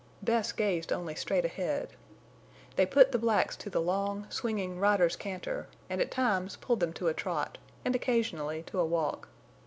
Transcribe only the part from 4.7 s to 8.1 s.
rider's canter, and at times pulled them to a trot, and